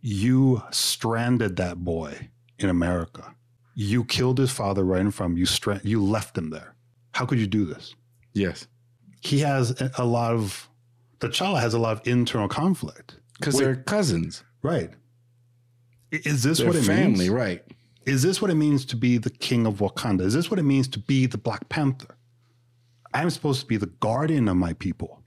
[0.00, 3.34] You stranded that boy in America.
[3.74, 5.46] You killed his father right in front of you.
[5.46, 6.74] Stra- you left him there.
[7.12, 7.94] How could you do this?
[8.34, 8.66] Yes.
[9.20, 10.68] He has a- lot of,
[11.20, 13.16] T'Challa has a lot of internal conflict.
[13.38, 14.42] Because they're cousins.
[14.62, 14.90] Right.
[16.10, 17.30] Is this They're what it family, means?
[17.30, 17.64] right?
[18.06, 20.22] Is this what it means to be the king of Wakanda?
[20.22, 22.16] Is this what it means to be the Black Panther?
[23.12, 25.22] I'm supposed to be the guardian of my people,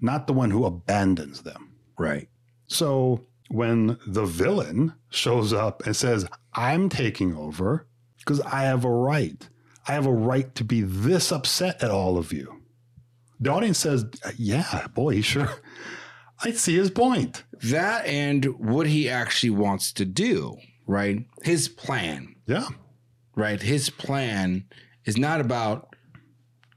[0.00, 1.72] not the one who abandons them.
[1.98, 2.28] Right.
[2.66, 7.86] So when the villain shows up and says, I'm taking over
[8.18, 9.48] because I have a right,
[9.86, 12.62] I have a right to be this upset at all of you.
[13.40, 14.04] The audience says,
[14.36, 15.48] Yeah, boy, sure.
[16.44, 17.42] I see his point.
[17.64, 20.56] That and what he actually wants to do,
[20.86, 21.24] right?
[21.42, 22.68] His plan, Yeah.
[23.34, 23.60] right?
[23.60, 24.64] His plan
[25.04, 25.94] is not about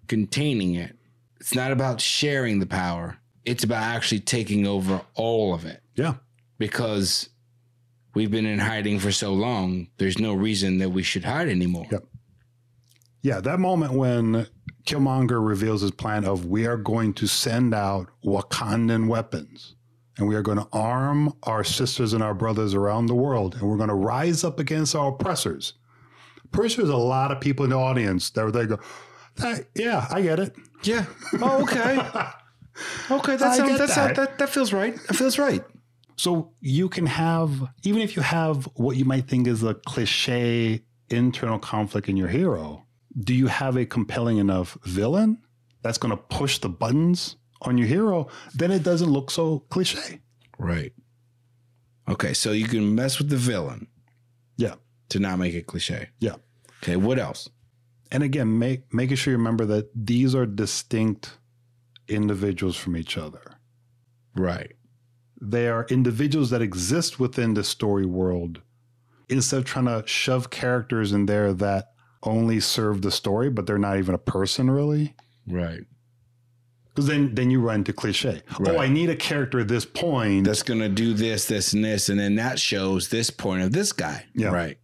[0.07, 0.95] containing it.
[1.39, 3.17] It's not about sharing the power.
[3.45, 5.81] It's about actually taking over all of it.
[5.95, 6.15] Yeah.
[6.61, 7.29] Because
[8.13, 11.87] we've been in hiding for so long, there's no reason that we should hide anymore.
[11.91, 12.03] Yep.
[13.23, 14.45] Yeah, that moment when
[14.85, 19.75] Killmonger reveals his plan of we are going to send out Wakandan weapons
[20.17, 23.63] and we are going to arm our sisters and our brothers around the world and
[23.63, 25.73] we're going to rise up against our oppressors.
[26.51, 28.77] Pretty sure there's a lot of people in the audience that they go,
[29.37, 30.55] that, yeah, I get it.
[30.83, 31.07] Yeah.
[31.41, 31.97] Oh, okay.
[33.11, 33.35] okay.
[33.35, 34.15] That sounds get that, sounds that.
[34.15, 34.95] that that feels right.
[35.07, 35.63] That feels right.
[36.17, 40.83] So you can have, even if you have what you might think is a cliche
[41.09, 42.85] internal conflict in your hero,
[43.19, 45.39] do you have a compelling enough villain
[45.81, 48.27] that's going to push the buttons on your hero?
[48.53, 50.21] Then it doesn't look so cliche.
[50.57, 50.93] Right.
[52.07, 53.87] Okay, so you can mess with the villain
[54.57, 54.75] Yeah.
[55.09, 56.09] to not make it cliche.
[56.19, 56.35] Yeah.
[56.83, 57.49] Okay, what else?
[58.11, 61.37] And again, make, making sure you remember that these are distinct
[62.07, 63.41] individuals from each other.
[64.35, 64.73] Right.
[65.41, 68.61] They are individuals that exist within the story world
[69.27, 73.79] instead of trying to shove characters in there that only serve the story, but they're
[73.79, 75.15] not even a person really.
[75.47, 75.81] Right.
[76.89, 78.43] Because then then you run into cliche.
[78.59, 78.75] Right.
[78.75, 80.45] Oh, I need a character at this point.
[80.45, 83.93] That's gonna do this, this, and this, and then that shows this point of this
[83.93, 84.25] guy.
[84.35, 84.49] Yeah.
[84.49, 84.77] Right.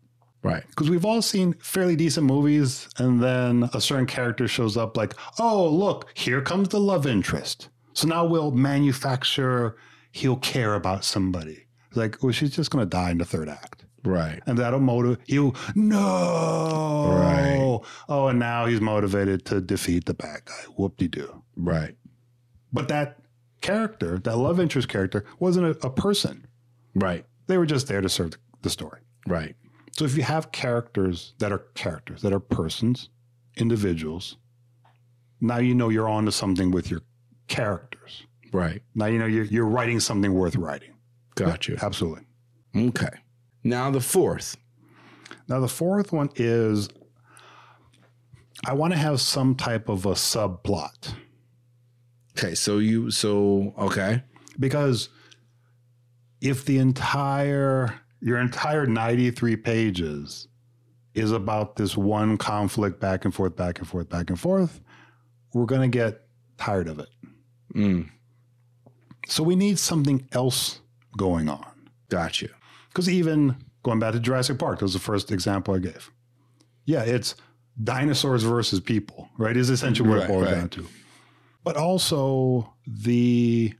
[0.44, 0.64] Right.
[0.70, 5.14] because we've all seen fairly decent movies, and then a certain character shows up, like,
[5.40, 7.68] oh, look, here comes the love interest.
[7.94, 9.76] So now we'll manufacture
[10.18, 11.68] he'll care about somebody.
[11.96, 13.86] Like, well, she's just going to die in the third act.
[14.04, 14.42] Right.
[14.46, 17.10] And that'll motivate he'll, no.
[17.12, 17.80] Right.
[18.08, 20.64] Oh, and now he's motivated to defeat the bad guy.
[20.76, 21.44] Whoop de doo.
[21.56, 21.96] Right.
[22.72, 23.20] But that
[23.62, 26.46] character, that love interest character, wasn't a, a person.
[26.96, 27.26] Right.
[27.48, 29.02] They were just there to serve the, the story.
[29.28, 29.56] Right.
[29.92, 33.10] So if you have characters that are characters, that are persons,
[33.56, 34.38] individuals,
[35.42, 37.02] now you know you're on to something with your
[37.48, 38.27] characters.
[38.52, 38.82] Right.
[38.96, 40.94] Now you know you're, you're writing something worth writing.
[41.36, 41.78] Got you.
[41.82, 42.26] Absolutely.
[42.76, 43.10] Okay.
[43.64, 44.58] Now the fourth.
[45.48, 46.90] Now the fourth one is
[48.66, 51.14] I want to have some type of a subplot
[52.38, 52.56] Okay.
[52.56, 53.10] So you.
[53.12, 54.24] So okay.
[54.60, 55.10] because
[56.42, 60.48] if the entire your entire 93 pages
[61.14, 64.82] is about this one conflict back and forth back and forth back and forth
[65.54, 66.22] we're going to get
[66.58, 67.10] tired of it
[67.76, 68.10] Mm,
[69.28, 70.82] so we need something else
[71.18, 71.66] going on
[72.10, 72.50] got you.
[72.90, 76.12] because even going back to jurassic park that was the first example i gave
[76.86, 77.36] yeah it's
[77.84, 80.56] dinosaurs versus people right is essentially what Right, it boils right.
[80.56, 80.88] down to
[81.64, 83.74] but also the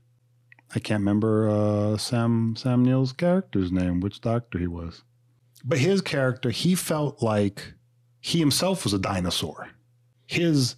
[0.74, 5.02] I can't remember uh, Sam Sam Neill's character's name, which doctor he was.
[5.64, 7.72] But his character, he felt like
[8.20, 9.70] he himself was a dinosaur.
[10.26, 10.76] His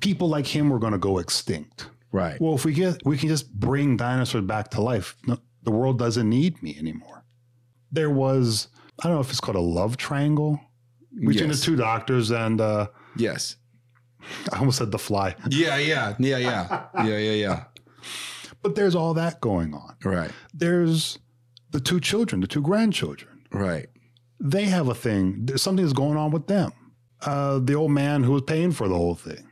[0.00, 1.88] people like him were going to go extinct.
[2.14, 2.40] Right.
[2.40, 5.98] Well, if we get we can just bring dinosaurs back to life, no, the world
[5.98, 7.24] doesn't need me anymore.
[7.90, 8.68] There was
[9.00, 10.60] I don't know if it's called a love triangle
[11.12, 11.58] between yes.
[11.58, 13.56] the two doctors and uh, Yes.
[14.52, 15.76] I almost said the fly, Yeah.
[15.76, 16.14] Yeah.
[16.20, 16.36] Yeah.
[16.38, 16.84] Yeah.
[17.04, 17.18] yeah.
[17.18, 17.32] Yeah.
[17.32, 17.64] Yeah.
[18.62, 19.96] but there's all that going on.
[20.04, 20.30] Right.
[20.54, 21.18] There's
[21.72, 23.42] the two children, the two grandchildren.
[23.52, 23.88] Right.
[24.40, 25.48] they have a thing.
[25.56, 26.70] Something that's going on with them.
[27.22, 29.48] Uh, the old man who was paying for the whole thing,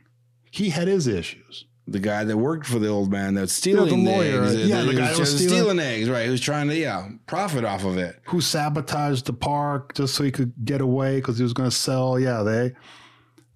[0.51, 1.65] he had his issues.
[1.87, 4.43] The guy that worked for the old man that's stealing the lawyer.
[4.45, 4.55] eggs.
[4.67, 6.09] Yeah, the He guy that was just stealing- eggs.
[6.09, 6.27] Right.
[6.27, 8.19] Who's trying to yeah profit off of it.
[8.27, 11.75] Who sabotaged the park just so he could get away because he was going to
[11.75, 12.17] sell?
[12.19, 12.73] Yeah, they.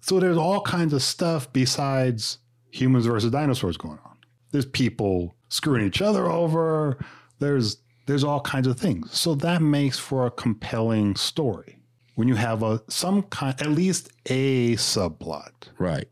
[0.00, 2.38] So there's all kinds of stuff besides
[2.70, 4.16] humans versus dinosaurs going on.
[4.52, 6.98] There's people screwing each other over.
[7.38, 9.10] There's there's all kinds of things.
[9.18, 11.78] So that makes for a compelling story
[12.14, 15.52] when you have a some kind, at least a subplot.
[15.78, 16.08] Right.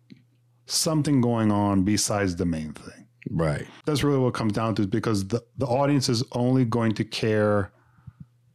[0.67, 3.07] Something going on besides the main thing.
[3.31, 3.67] Right.
[3.87, 6.93] That's really what it comes down to is because the, the audience is only going
[6.95, 7.73] to care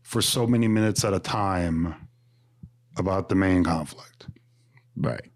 [0.04, 1.95] for so many minutes at a time
[2.97, 4.28] about the main conflict.
[4.95, 5.30] Right.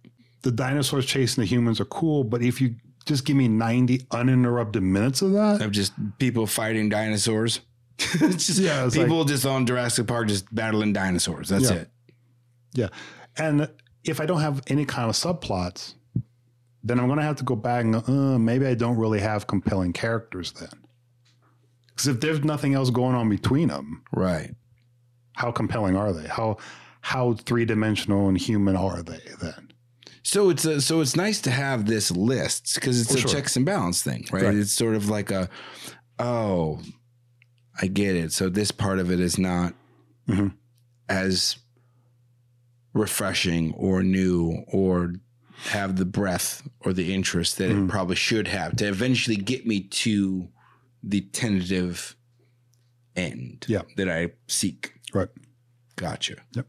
[0.44, 4.84] The dinosaurs chasing the humans are cool, but if you just give me 90 uninterrupted
[4.84, 7.62] minutes of that, Of just people fighting dinosaurs.
[7.98, 11.50] just Yeah, people just on Jurassic Park just battling dinosaurs.
[11.50, 11.76] That's Yeah.
[11.78, 11.90] it.
[12.74, 12.88] yeah.
[13.38, 13.70] And
[14.04, 15.94] if I don't have any kind of subplots,
[16.86, 19.20] then I'm going to have to go back and go, uh, maybe I don't really
[19.20, 20.70] have compelling characters then.
[21.88, 24.54] Because if there's nothing else going on between them, Right.
[25.34, 26.28] how compelling are they?
[26.28, 26.58] How
[27.02, 29.72] how three dimensional and human are they then?
[30.24, 33.30] So it's a, so it's nice to have this list because it's a sure.
[33.30, 34.44] checks and balance thing, right?
[34.44, 34.56] Right.
[34.56, 35.50] It's sort of like a,
[36.20, 36.82] oh,
[37.82, 38.32] I get it.
[38.34, 39.74] So this part of it is not
[40.28, 40.54] Mhm.
[41.10, 41.58] as
[42.94, 45.14] refreshing or new or
[45.70, 47.86] have the breath or the interest that Mhm.
[47.86, 50.50] it probably should have to eventually get me to
[51.02, 52.16] the tentative
[53.16, 53.84] end Yeah.
[53.98, 54.94] that I seek.
[55.14, 55.30] Right.
[55.96, 56.36] Gotcha.
[56.54, 56.68] Yep.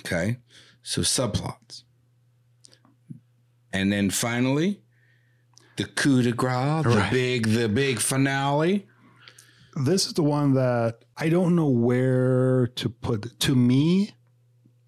[0.00, 0.38] Okay.
[0.82, 1.84] So subplots.
[3.72, 4.82] And then finally,
[5.76, 8.86] the coup de grace, the big, the big finale.
[9.76, 13.38] This is the one that I don't know where to put.
[13.40, 14.14] To me,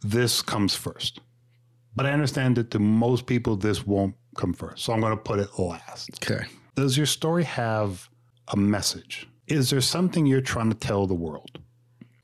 [0.03, 1.20] this comes first,
[1.96, 4.85] but I understand that to most people this won't come first.
[4.85, 6.11] So I'm going to put it last.
[6.22, 6.44] Okay.
[6.76, 8.09] Does your story have
[8.48, 9.29] a message?
[9.48, 11.59] Is there something you're trying to tell the world?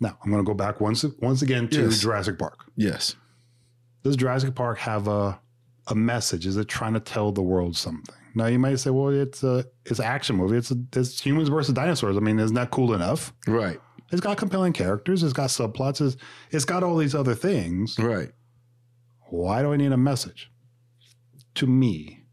[0.00, 2.00] Now I'm going to go back once once again to Yes.
[2.00, 2.64] Jurassic Park.
[2.76, 3.16] Yes.
[4.04, 5.40] does Jurassic Park have a
[5.88, 6.46] a message?
[6.46, 8.14] Is it trying to tell the world something?
[8.34, 10.56] Now you might say, well, it's a it's an action movie.
[10.58, 12.16] It's a, it's humans versus dinosaurs.
[12.16, 13.32] I mean, isn't that cool enough?
[13.46, 13.80] Right.
[14.12, 15.22] It's got compelling characters.
[15.22, 16.00] It's got subplots.
[16.06, 16.16] It's,
[16.50, 17.98] it's got all these other things.
[17.98, 18.30] Right.
[19.28, 20.50] Why do I need a message?
[21.56, 22.24] To me,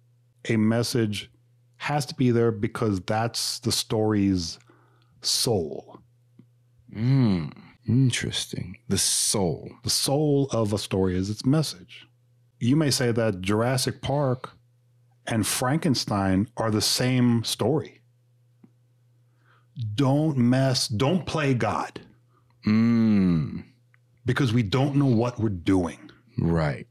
[0.48, 1.32] a message
[1.78, 4.60] has to be there because that's the story's
[5.22, 6.00] soul.
[6.96, 7.52] Mm,
[7.88, 8.78] interesting.
[8.88, 9.70] The soul.
[9.84, 12.08] The soul of a story is its message.
[12.60, 14.52] You may say that Jurassic Park
[15.26, 18.02] and Frankenstein are the same story.
[19.96, 22.02] Don't mess, don't play God
[22.66, 23.66] Mm,
[24.26, 26.03] because we don't know what we're doing.
[26.38, 26.88] Right.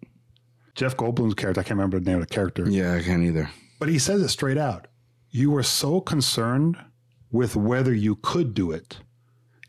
[0.75, 3.51] Jeff Goldblum's character, I can't remember the name of the character, Yeah, I can't either.
[3.79, 4.87] but he says it straight out.
[5.31, 6.77] You were so concerned
[7.31, 8.99] with whether you could do it,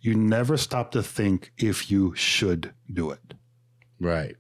[0.02, 3.34] you never stop to think if you should do it.
[4.00, 4.36] Right.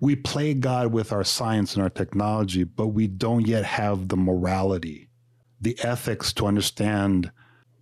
[0.00, 4.16] we play God with our science and our technology, but we don't yet have the
[4.16, 5.08] morality,
[5.60, 7.30] the ethics to understand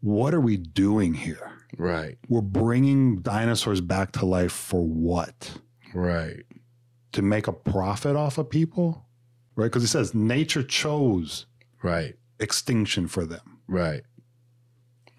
[0.01, 1.53] what are we doing here?
[1.79, 2.19] Right.
[2.29, 5.59] We're bringing dinosaurs back to life for what?
[5.95, 6.45] Right.
[7.13, 9.07] To make a profit off of people?
[9.57, 9.67] Right?
[9.67, 11.47] Because it says nature chose
[11.83, 12.15] Right.
[12.39, 13.59] extinction for them.
[13.69, 14.03] Right.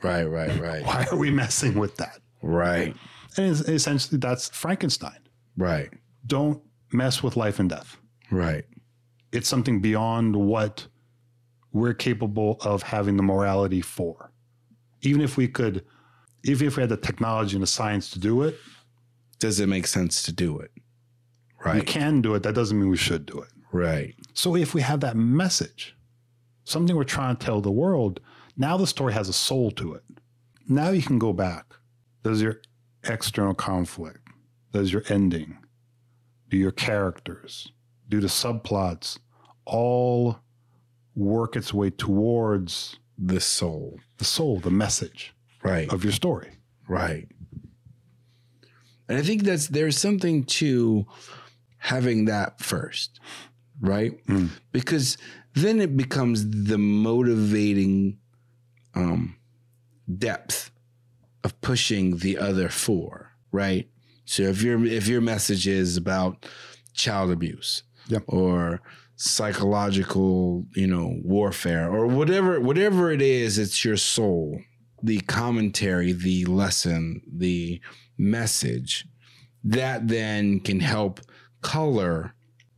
[0.04, 0.24] Right.
[0.24, 0.60] Right.
[0.60, 0.84] Right.
[0.86, 2.20] Why are we messing with that?
[2.42, 2.96] Right.
[3.38, 5.20] And essentially, that's Frankenstein.
[5.58, 5.90] Right.
[6.26, 7.98] Don't mess with life and death.
[8.32, 8.64] Right.
[9.34, 10.88] it's something beyond what
[11.74, 14.32] we're capable of having the morality for.
[15.02, 15.86] Even if we could,
[16.44, 18.58] even if we had the technology and the science to do it,
[19.42, 20.72] Does it make sense to do it?
[21.66, 21.76] Right.
[21.76, 22.44] We can do it.
[22.44, 23.50] That doesn't mean we should do it.
[23.72, 24.16] Right.
[24.34, 25.96] So if we have that message,
[26.64, 28.20] something we're trying to tell the world,
[28.56, 30.04] now the story has a soul to it.
[30.68, 31.66] Now you can go back.
[32.24, 32.62] Does your
[33.04, 34.20] external conflict,
[34.72, 35.58] does your ending,
[36.50, 37.72] do your characters,
[38.10, 39.18] do the subplots
[39.66, 40.38] all
[41.16, 44.00] work its way towards The soul.
[44.18, 45.92] the soul, the message Right.
[45.92, 46.58] of your story?
[46.88, 47.28] Right.
[49.12, 51.06] And I think that's there's something to
[51.80, 53.20] having that first,
[53.82, 54.26] right?
[54.28, 54.52] Mm.
[54.72, 55.18] Because
[55.54, 58.20] then it becomes the motivating
[58.96, 59.36] um,
[60.18, 60.72] depth
[61.44, 63.90] of pushing the other four, right?
[64.24, 66.46] So if your if your message is about
[66.94, 68.24] child abuse Yep.
[68.28, 68.80] or
[69.18, 74.62] psychological, you know, warfare or whatever whatever it is, it's your soul
[75.04, 77.82] the commentary, the lesson, the
[78.18, 79.08] message
[79.64, 81.22] that then can help
[81.62, 82.34] color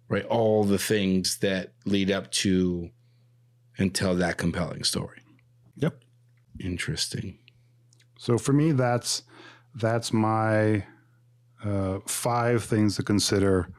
[0.10, 2.90] right all the things that lead up to
[3.78, 5.20] and tell that compelling story.
[5.78, 6.04] Yep.
[6.60, 7.40] Interesting.
[8.18, 9.24] So for me, that's
[9.76, 10.86] that's my
[11.64, 13.70] uh, five things to consider.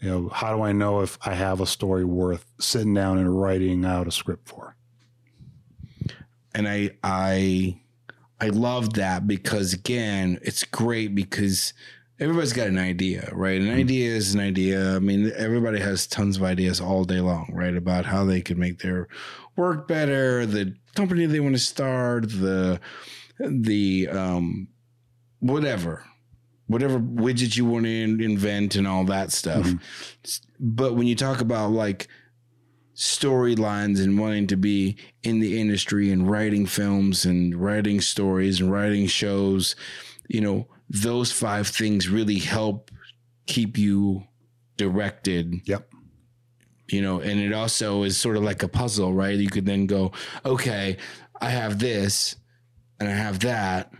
[0.00, 3.40] You know, how do I know if I have a story worth sitting down and
[3.40, 4.76] writing out a script for?
[6.54, 7.80] and I I
[8.40, 11.72] I love that because again, it's great because
[12.20, 13.60] everybody's got an idea, right?
[13.60, 14.96] An idea is an idea.
[14.96, 17.76] I mean, everybody has tons of ideas all day long, right?
[17.76, 19.08] About how they could make their
[19.56, 22.80] work better, the company they want to start, the
[23.38, 24.68] the um
[25.40, 26.04] whatever.
[26.66, 29.70] Whatever widget you want to in- invent and all that stuff.
[30.58, 32.08] But when you talk about like
[32.94, 38.70] storylines and wanting to be in the industry and writing films and writing stories and
[38.70, 39.74] writing shows,
[40.28, 42.90] you know, those five things really help
[43.46, 44.24] keep you
[44.76, 45.60] directed.
[45.64, 45.90] Yep.
[46.88, 49.38] You know, and it also is sort of like a puzzle, right?
[49.38, 50.12] You could then go,
[50.44, 50.98] okay,
[51.40, 52.36] I have this
[53.00, 53.92] and I have that,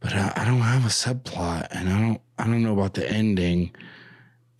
[0.00, 3.08] but I, I don't have a subplot and I don't I don't know about the
[3.10, 3.74] ending.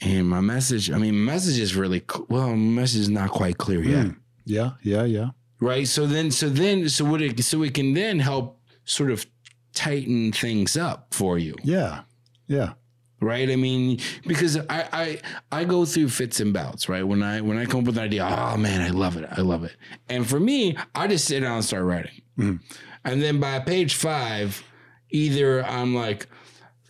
[0.01, 4.07] And my message, I mean, message is really well, message is not quite clear yet
[4.07, 4.17] Mm.
[4.45, 5.31] Yeah, yeah, yeah.
[5.61, 9.27] right so then so then so what it so it can then help sort of
[9.75, 12.03] tighten things up for you Yeah,
[12.47, 12.73] yeah.
[13.21, 15.21] right i mean because i i
[15.53, 18.05] i go through fits and bouts right when i when i come up with an
[18.05, 19.77] idea oh man i love it i love it
[20.09, 22.61] and for me i just sit down and start writing Mhm.
[23.05, 24.63] and then by page five
[25.11, 26.27] either i'm like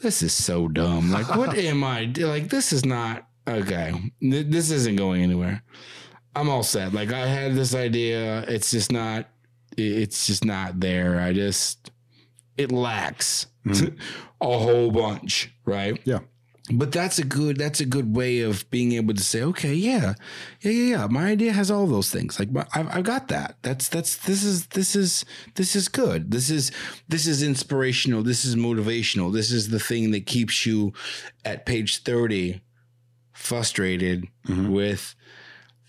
[0.01, 1.11] this is so dumb.
[1.11, 3.93] Like what am i do- like this is not okay.
[4.21, 5.63] This isn't going anywhere.
[6.37, 6.93] I'm all set.
[6.93, 8.41] Like i had this idea.
[8.49, 9.29] It's just not
[9.77, 11.21] it's just not there.
[11.21, 11.91] I just
[12.57, 13.97] it lacks Mhm.
[14.41, 16.01] a whole bunch right?
[16.05, 16.21] Yeah.
[16.71, 20.15] But that's a good that's a good way of being able to say okay yeah
[20.61, 22.39] yeah yeah yeah my idea has all those things.
[22.39, 23.57] Like my, I've, I've got that.
[23.63, 26.31] That's that's this is this is this is good.
[26.31, 26.71] This is
[27.09, 28.23] this is inspirational.
[28.23, 29.33] This is motivational.
[29.33, 30.93] This is the thing that keeps you
[31.45, 32.61] at page 30
[33.33, 34.71] frustrated Mhm.
[34.71, 35.15] with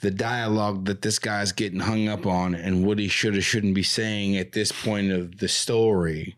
[0.01, 3.75] the dialogue that this guy's getting hung up on and what he should or shouldn't
[3.75, 6.38] be saying at this point of the story.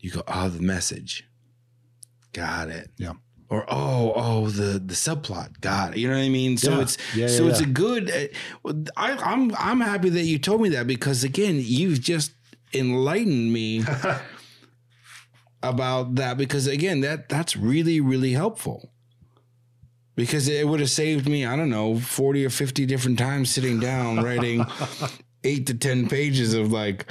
[0.00, 1.24] You go oh the message
[2.32, 2.90] got it.
[2.96, 3.12] Yeah.
[3.48, 5.60] or oh oh the the subplot.
[5.60, 5.98] Got it.
[5.98, 6.56] You know what i mean?
[6.56, 6.80] So Yeah.
[6.82, 10.70] it's Yeah, so it's a good uh, I, i'm i'm happy that you told me
[10.70, 12.32] that because again you've just
[12.74, 13.84] enlightened me
[15.62, 18.88] about that because again that that's really really helpful.
[20.14, 23.80] Because it would have saved me, I don't know, 40 or 50 different times sitting
[23.80, 24.62] down writing
[25.44, 27.06] eight to 10 pages of like,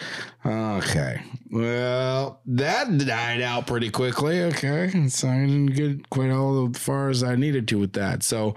[0.46, 4.44] okay, well, that died out pretty quickly.
[4.44, 5.10] Okay.
[5.10, 8.24] So I didn't get quite all as far as I needed to with that.
[8.24, 8.56] So,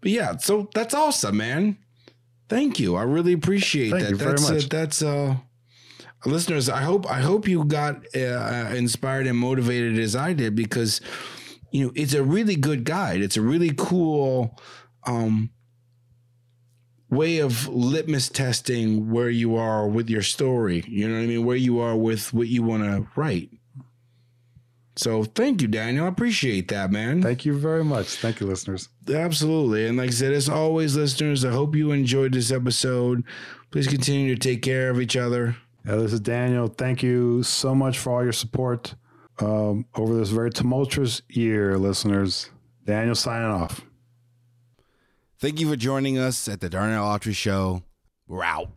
[0.00, 1.78] but yeah, so that's awesome, man.
[2.48, 2.96] Thank you.
[2.96, 4.10] I really appreciate Thank that.
[4.10, 4.64] you very that's much.
[4.64, 5.36] Uh, that's uh
[6.26, 11.00] listeners, I hope I hope you got uh, inspired and motivated as I did because
[11.70, 13.20] you know, it's a really good guide.
[13.22, 14.58] It's a really cool
[15.06, 15.50] um
[17.14, 20.84] way of litmus testing where you are with your story.
[20.86, 21.44] You know what I mean?
[21.44, 23.50] Where you are with what you want to write.
[24.96, 26.04] So thank you, Daniel.
[26.04, 27.20] I appreciate that, man.
[27.20, 28.16] Thank you very much.
[28.16, 28.88] Thank you, listeners.
[29.12, 29.88] Absolutely.
[29.88, 33.24] And like I said, as always, listeners, I hope you enjoyed this episode.
[33.72, 35.56] Please continue to take care of each other.
[35.84, 36.68] Yeah, this is Daniel.
[36.68, 38.94] Thank you so much for all your support
[39.40, 42.50] um, over this very tumultuous year, listeners.
[42.86, 43.84] Daniel signing off.
[45.44, 47.82] Thank you for joining us at the Darnell Autry Show.
[48.26, 48.70] We're out.